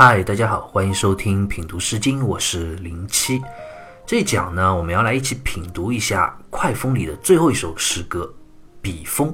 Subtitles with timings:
[0.00, 3.42] 嗨，大家好，欢迎收听品读诗经，我是零七。
[4.06, 8.32] 这一讲呢，我们要来一起品读一下《快风》里的最后一首诗歌
[8.80, 9.28] 《笔锋》。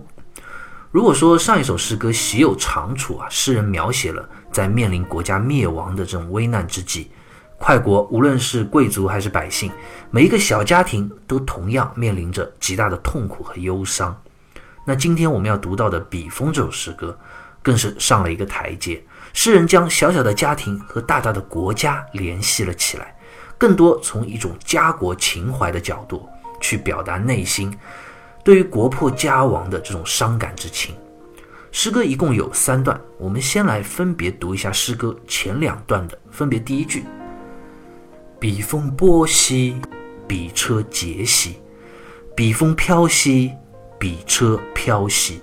[0.91, 7.11] 如果说上一首诗歌喜有长处啊，诗人描写了在面临国家灭亡的这种危难之际，
[7.59, 9.71] 快国无论是贵族还是百姓，
[10.11, 14.19] 每一个小家庭都同样面临着极大的痛苦和忧伤。
[14.87, 17.19] 那今天我们要读到的《笔锋》这首诗歌，
[17.63, 19.05] 更是上了一个台阶。
[19.35, 23.15] 诗人将小小的家庭和大大的国家联系了起来，
[23.59, 26.27] 更多从一种家国情怀的角度
[26.61, 27.77] 去表达内心
[28.45, 30.95] 对于国破家亡的这种伤感之情。
[31.73, 37.05] 诗歌一共有三段，我们先来分别读一下诗歌前两段的，分别第一句：
[38.39, 39.77] 笔锋波兮，
[40.29, 41.55] 笔车节兮；
[42.37, 43.51] 笔锋飘兮，
[43.99, 45.43] 笔车飘兮。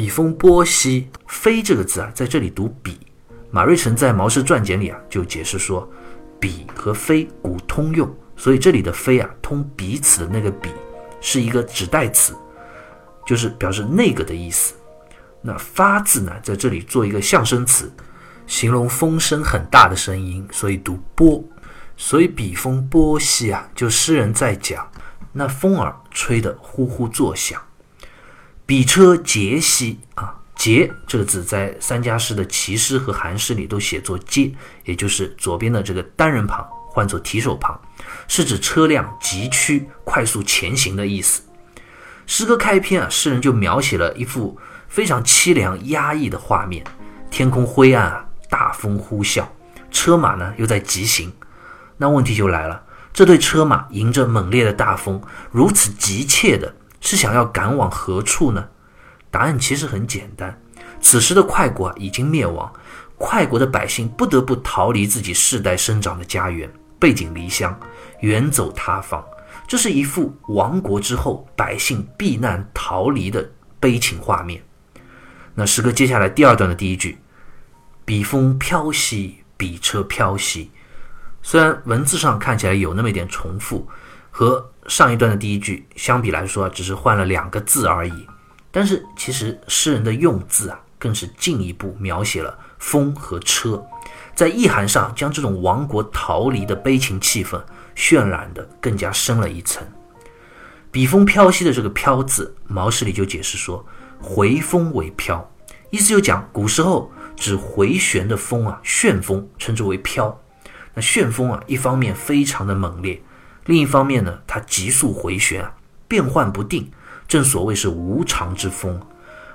[0.00, 2.98] 笔锋波兮，飞这个字啊，在这里读笔。
[3.50, 5.86] 马瑞辰在《毛氏传简》里啊，就解释说，
[6.40, 10.70] 笔和飞古通用，所以这里的飞啊，通彼此的那个笔，
[11.20, 12.34] 是一个指代词，
[13.26, 14.72] 就是表示那个的意思。
[15.42, 17.92] 那发字呢，在这里做一个象声词，
[18.46, 21.44] 形容风声很大的声音，所以读波。
[21.98, 24.90] 所以笔锋波兮啊，就诗人在讲
[25.30, 27.60] 那风儿吹得呼呼作响。
[28.70, 34.48] 比车节兮啊，节这个字在三家诗的齐诗和韩诗里都写作接，
[34.84, 37.76] 也就是左边的这个单人旁换作提手旁，
[38.28, 41.42] 是指车辆急趋、快速前行的意思。
[42.28, 46.84] 诗歌开篇啊，诗人就描写了一幅非常凄凉压抑的画面：
[47.28, 49.44] 天空灰暗啊，大风呼啸，
[49.90, 51.32] 车马呢又在急行。
[51.96, 52.80] 那问题就来了，
[53.12, 56.72] 这对车马迎着猛烈的大风，如此急切的。
[57.00, 58.68] 是想要赶往何处呢？
[59.30, 60.60] 答案其实很简单。
[61.00, 62.70] 此时的快国啊已经灭亡，
[63.16, 67.78] 快国的百姓不得不逃离自己世代生长的家园，背井离乡，
[68.20, 69.24] 远走他方。
[69.66, 73.48] 这是一幅亡国之后百姓避难逃离的
[73.78, 74.62] 悲情画面。
[75.54, 77.18] 那诗歌接下来第二段的第一句
[78.04, 80.70] ：“笔锋飘兮，笔车飘兮。”
[81.42, 83.88] 虽然文字上看起来有那么一点重复，
[84.40, 84.66] 和。
[84.88, 88.26] 上一段的第一句相比来说，只是换了两个字而已，
[88.72, 93.80] 但是其实诗人的用字啊，更是进一步描写了风和车，
[94.34, 97.62] 在意涵上将这种亡国逃离的悲情气氛
[97.94, 99.86] 渲染的更加深了一层。
[100.90, 103.84] 笔锋飘兮的这个“飘”字，毛诗里就解释说，
[104.18, 105.48] 回风为飘，
[105.90, 110.36] 意思就讲古时候指回旋的风啊，旋风称之为飘。
[110.94, 113.22] 那旋风啊，一方面非常的猛烈。
[113.70, 115.72] 另一方面呢，它急速回旋啊，
[116.08, 116.90] 变幻不定，
[117.28, 119.00] 正所谓是无常之风。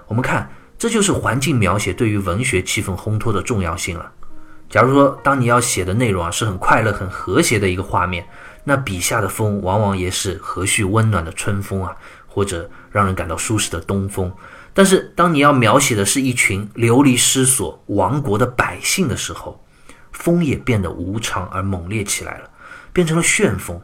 [0.07, 4.09] 我们看，这就是环境描写对于文学气氛烘托的重要性了。
[4.69, 8.25] 假如说，当你要写的内容啊是很快乐、很和谐的一个画面，
[8.63, 11.93] 那笔下的风往往也是和煦温暖的春风啊，
[12.25, 14.31] 或者让人感到舒适的东风。
[14.73, 19.61] 但是，当你要描写的是一群流离失所、亡国的百姓的时候，
[20.13, 22.49] 风也变得无常而猛烈起来了，
[22.93, 23.77] 变成了旋风。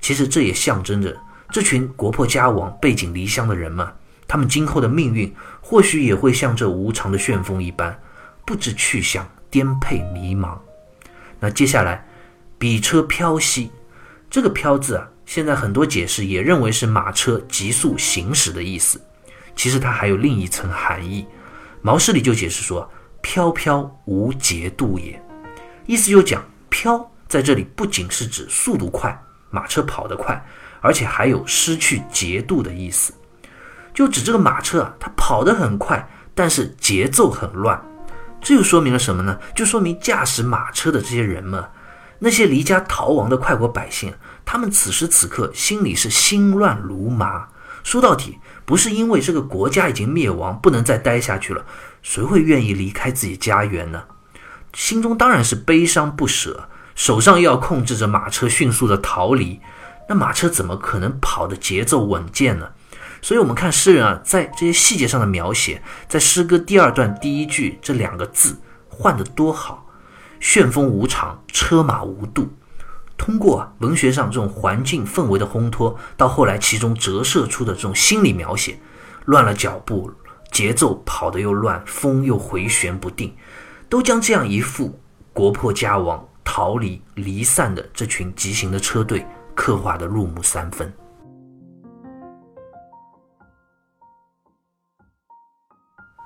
[0.00, 1.16] 其实这也象征着
[1.50, 3.86] 这群国破家亡、背井离乡的人们，
[4.26, 7.98] 他们今后的命运或许也会像这无常的旋风一般，
[8.46, 10.58] 不知去向，颠沛迷茫。
[11.40, 12.06] 那接下来，
[12.58, 13.70] 笔车飘兮，
[14.28, 19.00] 这个“飘”字啊，现在很多解释也认为是马车急速行驶的意思。
[19.54, 21.26] 其实它还有另一层含义。
[21.80, 22.90] 毛诗里就解释说
[23.22, 25.20] ：“飘飘无节度也。”
[25.86, 29.16] 意思就讲“飘”在这里不仅是指速度快。
[29.50, 30.44] 马车跑得快，
[30.80, 33.12] 而且还有失去节度的意思，
[33.94, 37.82] 就指这个马车啊，它跑得很快，但是节奏很乱。
[38.40, 39.38] 这又说明了什么呢？
[39.54, 41.64] 就说明驾驶马车的这些人们，
[42.20, 44.14] 那些离家逃亡的快国百姓，
[44.44, 47.48] 他们此时此刻心里是心乱如麻。
[47.82, 51.64] 说到底，不是因为这个国家已经灭亡，不能再待下去了，
[52.02, 54.04] 谁会愿意离开自己家园呢？
[54.74, 56.68] 心中当然是悲伤不舍。
[56.98, 59.60] 手上又要控制着马车迅速的逃离，
[60.08, 62.70] 那马车怎么可能跑的节奏稳健呢？
[63.22, 69.86] 所以，我们看诗人啊，在这些细节上的描写，在诗歌第二段第一句这两个字换得多好，
[70.40, 72.48] 旋风无常，车马无度。
[73.16, 78.76] 通过文学上这种环境氛围的烘托，到后来其中折射出的这种心理描写，
[79.26, 80.10] 乱了脚步，
[80.50, 83.32] 节奏跑得又乱，风又回旋不定，
[83.88, 85.00] 都将这样一副
[85.32, 86.27] 国破家亡。
[86.50, 89.24] 逃离、离散的这群急行的车队，
[89.54, 90.90] 刻画的入木三分。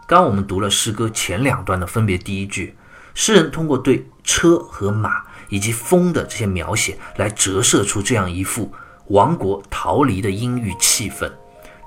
[0.06, 2.76] 刚我们读了诗歌前两段的分别第一句
[3.14, 8.72] ：“诗人通过对车和马以及风的这些描写，来折射出这样一幅
[9.08, 11.28] 亡国逃离的阴郁气氛。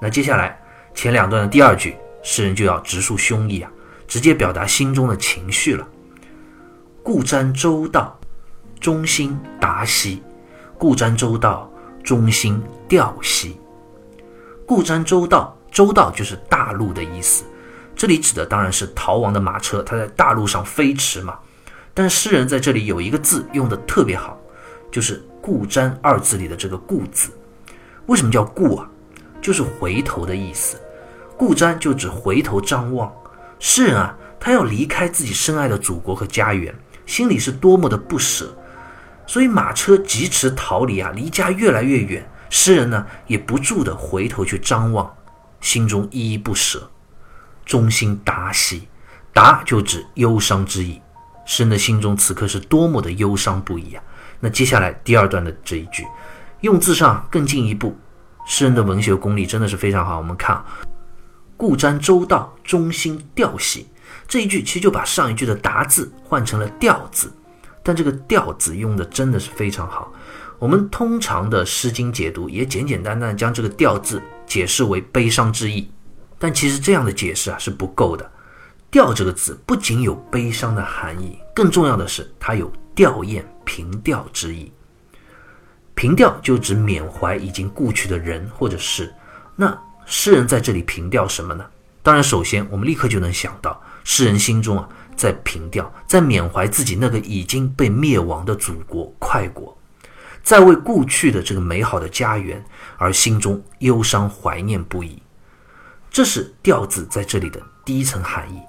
[0.01, 0.61] 那接下来
[0.93, 3.71] 前两段的第二句，诗人就要直抒胸臆啊，
[4.05, 5.87] 直接表达心中的情绪了。
[7.01, 8.19] 故瞻周道，
[8.85, 10.21] 中心达兮；
[10.77, 11.67] 故瞻周道，
[12.03, 13.59] 中心调兮。
[14.63, 17.45] 故瞻周道，周道就是大陆的意思。
[17.95, 21.39] 这里指的当然是逃亡的马车，它在大陆上飞驰嘛。
[21.95, 24.39] 但诗人在这里有一个字用的特别好，
[24.91, 27.31] 就是“顾瞻”二字里的这个“顾”字。
[28.05, 28.87] 为什么叫“顾”啊？
[29.41, 30.79] 就是回头的意思。
[31.35, 33.11] 顾瞻就指回头张望。
[33.57, 36.71] 诗人啊，他要离开自己深爱的祖国和家园，
[37.07, 38.55] 心里是多么的不舍。
[39.27, 45.11] 所以马车疾驰逃离啊，离家越来越远，诗人呢也不住的回头去张望，
[45.61, 46.89] 心中依依不舍。
[47.65, 48.87] 中心达兮，
[49.33, 51.01] 达就指忧伤之意。
[51.45, 54.03] 诗人的心中此刻是多么的忧伤不已啊！
[54.39, 56.05] 那接下来第二段的这一句，
[56.61, 57.95] 用字上更进一步，
[58.47, 60.17] 诗人的文学功力真的是非常好。
[60.17, 60.63] 我们看
[61.57, 63.87] “故瞻周道，中心调兮”
[64.27, 67.31] 这一句，其实就把上一句的“达”字换成了“调”字，
[67.85, 70.11] 但这个“调”字用的真的是非常好。
[70.57, 75.91] 我们通常的《诗经》解读也简简单单将这个“调”字解释为悲伤之意。
[76.39, 78.27] 但其实这样的解释啊是不够的。
[78.89, 84.71] 调这个字不仅有悲伤的含义，更重要的是它有吊唁、凭吊之意。
[85.93, 89.13] 凭吊就指缅怀已经故去的人或者事。
[89.55, 89.77] 那
[90.07, 91.63] 诗人在这里凭吊什么呢？
[92.01, 99.77] 当然，首先我们立刻就能想到，诗人心中啊在凭吊，在缅怀自己那个已经被灭亡的祖国快国，
[100.43, 102.63] 在为故去的这个美好的家园
[102.97, 105.21] 而心中忧伤怀念不已。
[106.11, 108.59] 这是“调”字在这里的第一层含义，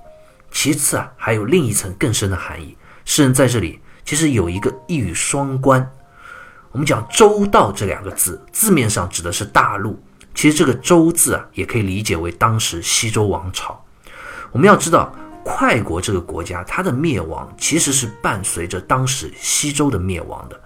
[0.50, 2.76] 其次啊，还有另一层更深的含义。
[3.04, 5.88] 诗人在这里其实有一个一语双关。
[6.72, 10.02] 我们讲“周道”这两个字，字面上指的是大陆，
[10.34, 13.84] 其实这个“周”字啊，也可以理解为当时西周王朝。
[14.50, 15.14] 我们要知道，
[15.48, 20.60] 快国这个国家，它的灭亡其实是伴随着当时西周的灭亡的，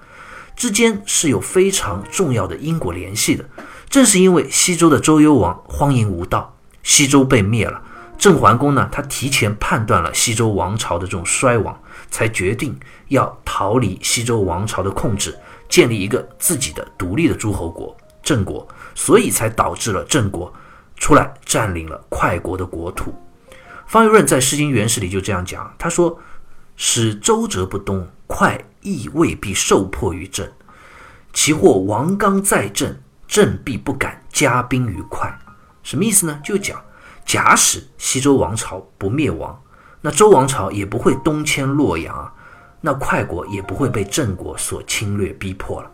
[0.56, 3.44] 之间是有非常重要的因果联系的。
[3.90, 6.56] 正是因为西周的周幽王荒淫无道。
[6.82, 7.80] 西周被灭了，
[8.16, 8.88] 郑桓公呢？
[8.90, 11.78] 他提前判断了西周王朝的这种衰亡，
[12.10, 12.74] 才决定
[13.08, 15.38] 要逃离西周王朝的控制，
[15.68, 17.94] 建立一个自己的独立的诸侯国——
[18.24, 20.50] 郑国，所以才导致了郑国
[20.96, 23.14] 出来占领了快国的国土。
[23.90, 26.16] 方玉润在《诗经原始》里就这样讲，他说
[26.78, 30.48] ：“使周折不东，快亦未必受迫于郑。
[31.32, 32.96] 其或王刚在郑，
[33.26, 35.36] 郑必不敢加兵于快。”
[35.82, 36.40] 什么意思呢？
[36.44, 36.80] 就讲，
[37.24, 39.60] 假使西周王朝不灭亡，
[40.00, 42.32] 那周王朝也不会东迁洛阳啊，
[42.80, 45.90] 那快国也不会被郑国所侵略逼迫了。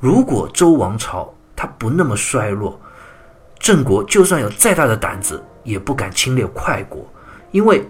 [0.00, 2.80] 如果周王朝它不那么衰落，
[3.60, 7.08] 郑国就算有再大的胆子，也不敢侵略快国，
[7.50, 7.86] 因为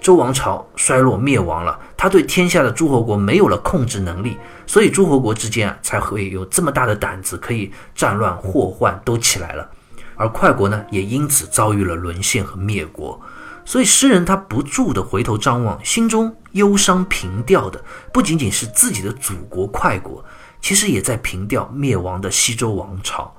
[0.00, 9.68] 周王朝衰落灭亡了，他对天下的诸侯国没有了控制能力，所以诸侯国之间啊才会有这么大的胆子，可以战乱祸患都起来了。
[10.16, 13.20] 而快国呢，也因此遭遇了沦陷和灭国。
[13.64, 17.82] 所以诗人他不住地回头张望，心中忧伤凭吊的
[18.12, 20.24] 不仅仅是自己的祖国快国，
[20.60, 23.32] 其实也在凭吊灭亡的西周王朝。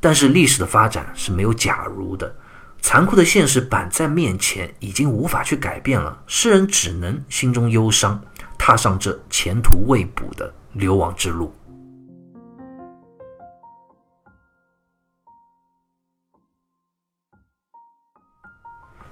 [0.00, 2.34] 但是历史的发展是没有假如的，
[2.82, 6.20] 残酷的现实摆在面前，已经无法去改变了。
[6.26, 8.20] 诗人只能心中忧伤，
[8.58, 11.54] 踏上这前途未卜的流亡之路。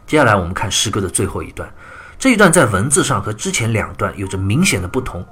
[0.05, 1.73] 接下来我们看诗歌的最后一段，
[2.19, 5.25] 这一段在文字上和之前两段有着明显的不同，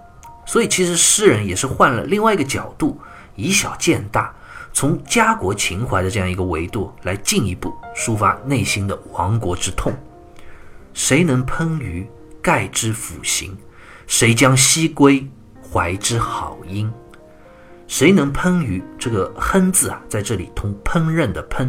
[0.47, 2.99] 所以其实诗人也是换了另外一个角度，
[3.35, 4.33] 以小见大，
[4.79, 9.93] 从家国情怀的这样一个维度来进一步抒发内心的亡国之痛。
[10.95, 12.09] 谁能烹鱼
[12.41, 13.59] 盖之腐刑？
[14.07, 15.29] 谁将西归
[15.61, 16.89] 怀之好音？
[17.89, 18.81] 谁能烹鱼？
[18.97, 21.69] 这个烹字啊，在这里通烹饪的烹。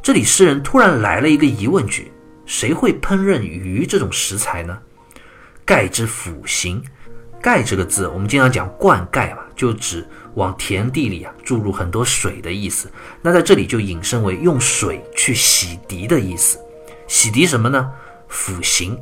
[0.00, 2.10] 这里诗人突然来了一个疑问句。
[2.46, 4.78] 谁会烹饪鱼这种食材呢？
[5.66, 6.82] 盖之腐行，
[7.42, 12.90] 盖这个字，我们经常讲灌溉嘛，就指往田地里啊注入很多水的意思。
[13.22, 16.58] 那在这里就引申为用水去洗涤的意思。
[17.06, 17.90] 洗涤什么呢？
[18.28, 18.98] 腐刑，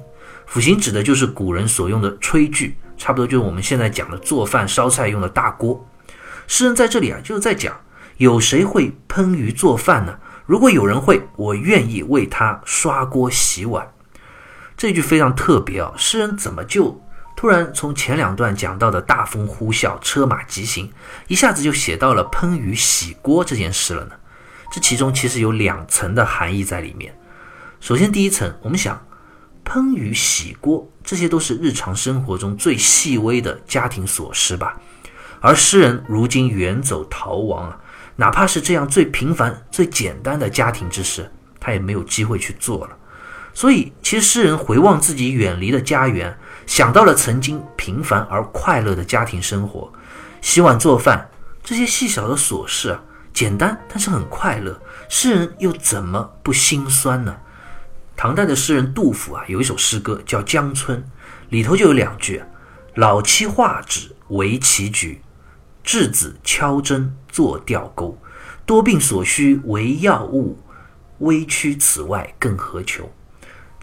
[0.47, 5.89] 腐刑指的就是古人所用的炊具，差不多就是我们现在讲的做饭烧菜用的大锅。
[6.47, 7.81] 诗人在这里啊，就是在讲，
[8.19, 10.19] 有谁会烹鱼做饭呢？
[10.45, 13.91] 如果有人会，我愿意为他刷锅洗碗。
[14.77, 17.01] 这句非常特别啊，诗人怎么就
[17.37, 20.93] 突然从前两段讲到的大风呼啸、车马疾行，
[21.27, 24.13] 一下子就写到了烹鱼洗锅这件事了呢？
[24.73, 27.15] 这其中其实有两层的含义在里面。
[27.81, 29.05] 首先，第一层，我们想，
[29.65, 34.81] 烹鱼洗锅，这些都是日常生活中最细微的家庭琐事吧。
[35.41, 37.81] 而诗人如今远走逃亡啊，
[38.17, 42.97] 哪怕是这样最平凡、最简单的家庭之事，他也没有机会去做了。
[43.53, 46.39] 所以，其实诗人回望自己远离的家园，
[46.73, 49.93] 想到了曾经平凡而快乐的家庭生活，
[50.41, 51.29] 洗碗做饭
[51.63, 53.03] 这些细小的琐事啊。
[53.35, 54.81] 简单，但是很快乐。
[55.07, 57.37] 诗人又怎么不心酸呢？
[58.17, 60.99] 唐代的诗人杜甫啊，有一首诗歌叫《江春》，
[61.51, 62.43] 里头就有两句
[62.97, 65.21] ：“老妻画纸为棋局，
[65.85, 68.19] 稚子敲针作钓钩。
[68.65, 70.59] 多病所需为药物，
[71.19, 73.13] 微躯此外更何求？”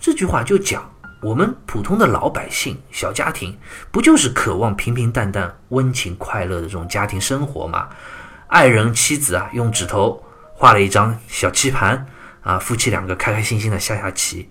[0.02, 0.92] 这句话就讲
[1.22, 3.58] 我们普通的老百姓、小家庭，
[3.92, 7.90] 不就是渴望平平淡淡、温情快乐的这种家庭生活吗？
[8.48, 10.24] 爱人妻子啊，用指头
[10.54, 12.06] 画了一张小棋盘
[12.42, 14.50] 啊，夫妻两个开开心心的下下棋。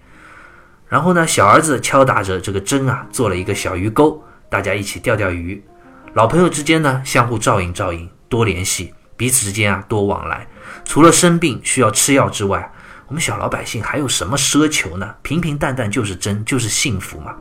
[0.88, 5.64] 然后呢，小儿子敲打着这个针啊，做了一个小鱼钩，大家一起钓钓鱼。
[6.12, 10.46] 老朋友之间呢，相互照应照应，多联系，彼此之间啊多往来。
[10.84, 12.70] 除了生病需要吃药之外，
[13.08, 15.14] 我们小老百姓还有什么奢求呢？
[15.22, 17.34] 平平淡淡就是真，就是幸福嘛。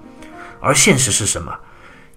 [0.60, 1.56] 而现实是什么？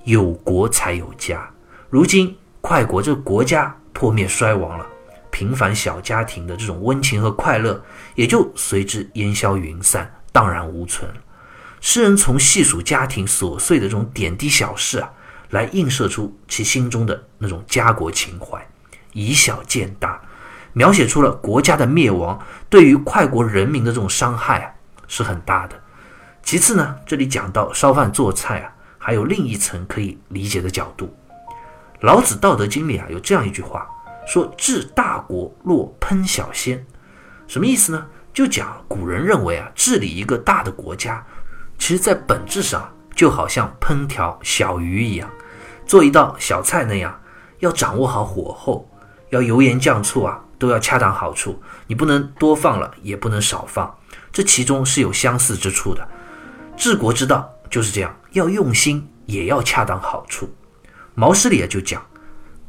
[0.05, 1.49] 有国才有家。
[1.91, 3.77] 如今快国这个国家。
[3.93, 4.87] 破灭衰亡了，
[5.31, 11.07] 平凡小家庭的这种温情和快乐也就随之烟消云散，荡然无存。
[11.83, 15.11] 诗人从细数家庭琐碎的这种点滴小事啊，
[15.51, 18.67] 来映射出其心中的那种家国情怀，
[19.13, 20.19] 以小见大，
[20.73, 24.71] 描写出了国家的灭亡对于快国人民的这种伤害啊
[25.09, 25.75] 是很大的。
[26.43, 31.15] 其次呢，这里讲到烧饭做菜啊，还有另一层可以理解的角度。
[32.01, 33.87] 老子《道德经》里啊有这样一句话，
[34.27, 36.85] 说治大国若烹小鲜，
[37.47, 38.07] 什么意思呢？
[38.33, 41.25] 就讲古人认为啊，治理一个大的国家，
[41.79, 45.29] 其实在本质上就好像烹调小鱼一样，
[45.85, 47.21] 做一道小菜那样，
[47.59, 48.89] 要掌握好火候，
[49.31, 53.93] 要油盐酱醋啊都要恰当好处，你不能多放了，也不能少放，
[54.31, 56.07] 这其中是有相似之处的。
[56.77, 60.55] 治国之道就是这样，要用心，也要恰当好处。
[61.15, 62.01] 毛诗里也就讲：“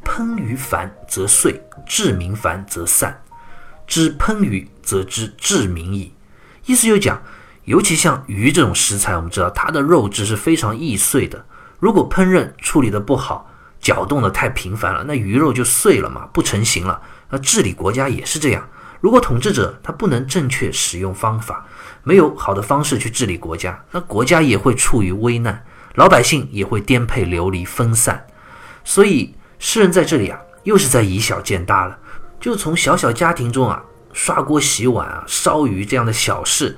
[0.04, 3.22] 烹鱼繁则碎，治民繁则散。
[3.86, 6.14] 知烹鱼，则知治民矣。”
[6.66, 7.22] 意思就讲，
[7.66, 11.46] 尤其像鱼这种食材，我们知道它的肉质是非常易碎的。
[11.80, 17.02] 如果烹饪处理的不好，搅动的太频繁了，那鱼肉就碎了嘛，不成形了。
[17.32, 18.70] 那治理国家也是这样，
[19.00, 21.66] 如果统治者他不能正确使用方法，
[22.04, 28.28] 没有好的方式去治理国家，那国家也会处于危难，老百姓也会颠沛流离、分散。
[28.84, 31.98] 所以，诗人在这里啊，又是在以小见大了，
[32.40, 36.78] 就从小小家庭中啊，刷锅洗碗啊、烧鱼这样的小事，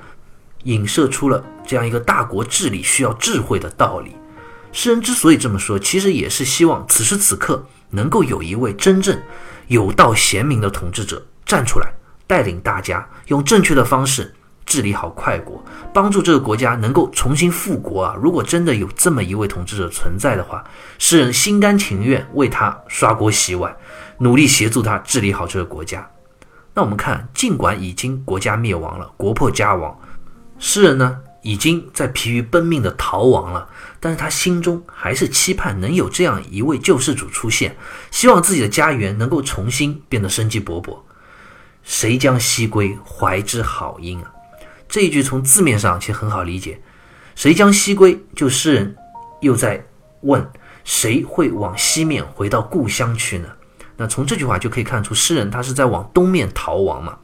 [0.66, 4.16] 影射出了这样一个大国治理需要智慧的道理。
[4.74, 9.18] 诗人之所以这么说，其实也是希望此时此刻能够有一位真正
[9.68, 11.94] 有道贤明的统治者站出来，
[12.28, 14.34] 带领大家用正确的方式。
[14.66, 15.62] 治理好快国，
[15.94, 18.16] 帮助这个国家能够重新复国啊！
[18.20, 20.64] 如果真的有这么一位统治者存在的话，
[20.98, 23.76] 诗人心甘情愿为他刷锅洗碗，
[24.20, 26.10] 努力协助他治理好这个国家。
[26.74, 30.00] 那我们看，尽管已经国家灭亡了，国破家亡，
[30.58, 33.70] 诗人呢已经在疲于奔命的逃亡了，
[34.00, 37.78] 但是他心中还是期盼能有这样一位救世主出现，
[38.10, 40.98] 希望自己的家园能够重新变得生机勃勃。
[41.84, 44.32] 谁将西归，怀之好音啊！
[44.88, 46.82] 这一句从字面上其实很好理解，
[47.36, 48.18] 谁将西归？
[48.36, 48.96] 就诗人
[49.42, 49.86] 又在
[50.22, 50.50] 问，
[50.86, 53.50] 谁会往西面回到故乡去呢？
[53.98, 57.18] 那从这句话就可以看出，诗人他是在往东面逃亡嘛。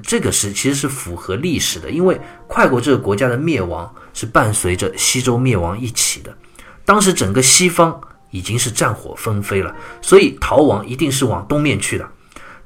[0.00, 6.36] 这个是其实是符合历史的，因为快国这个国家的灭亡是伴随着西周灭亡一起的。
[6.84, 8.00] 当时整个西方
[8.30, 12.08] 已经是战火纷飞了，所以逃亡一定是往东面去的。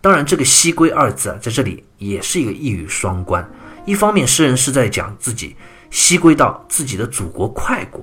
[0.03, 3.47] 当然，这个“西归”二字啊，在这里也是一个一语双关。
[3.85, 5.55] 一方面，诗人是在讲自己
[5.91, 8.01] 西归到自己的祖国快国；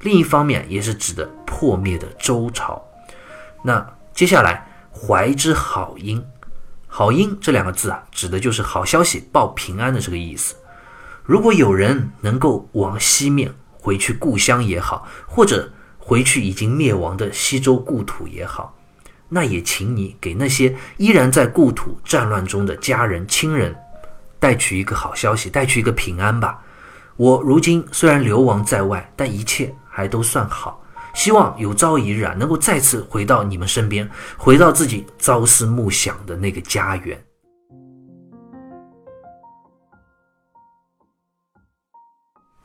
[0.00, 2.82] 另一方面，也是指的破灭的周朝。
[3.62, 6.20] 那接下来“怀之好音
[6.98, 10.54] ”，“好音”这两个字啊，指的就是好消息、报平安的这个意思。
[11.24, 18.74] 如果有人能够往西面回去故乡也好，或者回去已经灭亡的西周故土也好，
[19.28, 23.76] 那也请你给那些依然在故土战乱中的家人亲人。
[24.38, 26.58] 带去一个好消息，带去一个平安吧。
[27.16, 30.82] 我如今虽然流亡在外，但一切还都算好。
[31.16, 37.18] 希望有朝一日啊，能够再次回到你们身边，回到自己朝思暮想的那个家园。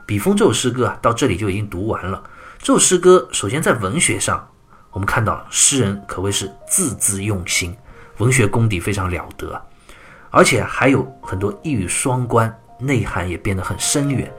[0.06, 2.22] 笔锋这首诗歌啊，到这里就已经读完了。
[2.60, 4.46] 这首诗歌首先在文学上，
[4.92, 7.74] 我们看到诗人可谓是字字用心，
[8.18, 9.60] 文学功底非常了得，
[10.30, 14.30] 而且还有很多一语双关，内涵也变得很深远。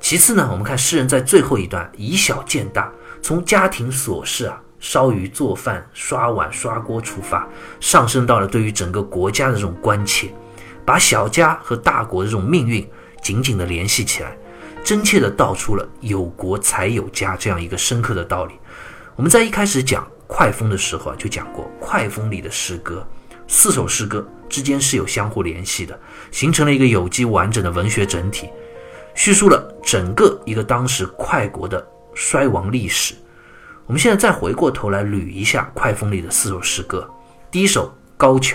[0.00, 2.90] 其次呢，我们看诗人在最后一段以小见大。
[3.20, 7.46] 从家庭琐事啊，烧鱼做饭、刷碗刷锅出发，
[7.80, 10.32] 上升到了对于整个国家的这种关切，
[10.84, 12.88] 把小家和大国的这种命运
[13.20, 14.38] 紧紧的联系起来，
[14.84, 18.54] 真切的道出了有国才有家这样一个深刻的道理。
[19.16, 23.04] 我们在一开始讲快风的时候啊，就讲过快风里的诗歌，
[23.48, 25.98] 四首诗歌之间是有相互联系的，
[26.30, 28.48] 形成了一个有机完整的文学整体，
[29.18, 31.84] 叙述了整个一个当时快国的。
[32.14, 33.14] 衰亡历史，
[33.86, 37.08] 我们现在再回过头来捋一下快风里的四首诗歌。
[37.48, 38.54] 第一首《高俅》，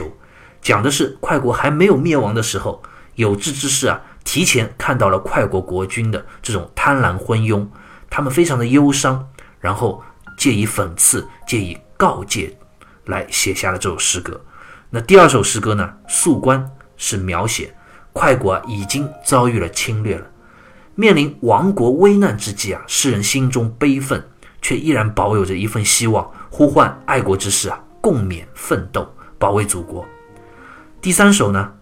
[0.62, 2.82] 讲的是快国还没有灭亡的时候，
[3.16, 7.66] 有志之士啊，提前看到了快国国君的这种贪婪昏庸，
[8.10, 9.26] 他们非常的忧伤，
[9.60, 10.02] 然后
[10.38, 12.58] 借以讽刺，借以告诫，
[13.06, 14.40] 来写下了这首诗歌。
[14.90, 16.60] 那第二首诗歌呢，《宿关》，
[16.98, 17.74] 是描写
[18.12, 20.26] 快国啊已经遭遇了侵略了。
[20.96, 24.24] 面临亡国危难之际啊，诗人心中悲愤，
[24.62, 30.06] 却依然保有着一份希望，呼唤爱国之士啊共勉奋斗，保卫祖国。
[31.02, 31.74] 第三首呢，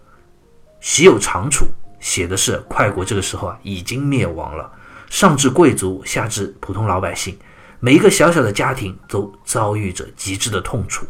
[0.80, 1.66] 喜有长处，
[2.00, 4.72] 写的是快国这个时候啊已经灭亡了，
[5.10, 7.38] 上至贵族，下至普通老百姓，
[7.80, 11.06] 每一个小小的家庭都遭遇着极致的痛楚，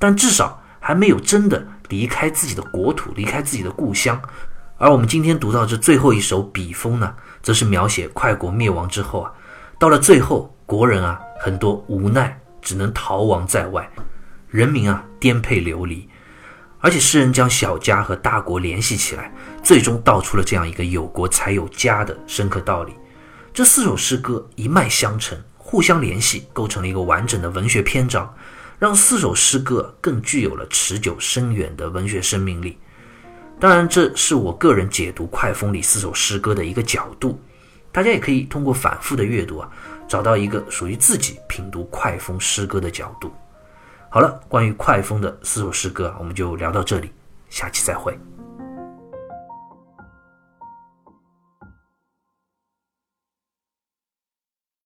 [0.00, 4.20] 但至少还没有真的离开自己的国土，离开自己的故乡。
[4.78, 7.14] 而我们今天读到这最后一首笔锋呢？
[7.46, 9.32] 则是描写快国灭亡之后啊，
[9.78, 13.88] 到了最后，国人啊很多无奈，只能逃亡在外，
[14.48, 16.08] 人民啊颠沛流离，
[16.80, 19.32] 而且诗人将小家和大国联系起来，
[19.62, 22.92] 最终道出了这样一个有国才有家的深刻道理。
[23.54, 28.28] 这四首诗歌一脉相承，互相联系，构成了一个完整的文学篇章，
[28.76, 32.76] 让四首诗歌更具有了持久深远的文学生命力。
[33.58, 37.40] 当然，这是我个人解读《快风》里四首诗歌的一个角度，
[37.90, 39.70] 大家也可以通过反复的阅读啊，
[40.06, 43.32] 找到一个属于自己品读《快风》诗歌的角度。
[44.10, 47.10] 好了，关于《快风》的四首诗歌，我们就聊到这里，
[47.48, 48.16] 下期再会。